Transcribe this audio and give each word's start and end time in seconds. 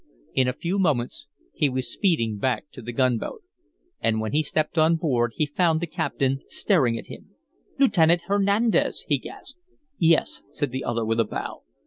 In 0.33 0.47
a 0.47 0.53
few 0.53 0.79
moments 0.79 1.27
he 1.53 1.69
was 1.69 1.93
speeding 1.93 2.39
back 2.39 2.71
to 2.71 2.81
the 2.81 2.91
gunboat. 2.91 3.43
And 3.99 4.19
when 4.19 4.31
he 4.31 4.41
stepped 4.41 4.79
on 4.79 4.95
board 4.95 5.33
he 5.35 5.45
found 5.45 5.79
the 5.79 5.85
captain 5.85 6.39
staring 6.47 6.97
at 6.97 7.05
him. 7.05 7.35
"Lieutenant 7.77 8.23
Hernandez!" 8.25 9.05
he 9.07 9.19
gasped. 9.19 9.61
"Yes," 9.99 10.41
said 10.49 10.71
the 10.71 10.83
other 10.83 11.05
with 11.05 11.19
a 11.19 11.23
bow. 11.25 11.61